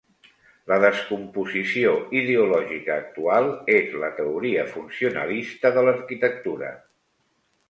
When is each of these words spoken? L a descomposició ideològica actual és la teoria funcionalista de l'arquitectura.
L 0.69 0.73
a 0.75 0.77
descomposició 0.83 1.91
ideològica 2.21 2.95
actual 3.03 3.51
és 3.75 3.93
la 4.05 4.11
teoria 4.23 4.65
funcionalista 4.75 5.75
de 5.77 5.87
l'arquitectura. 5.89 6.75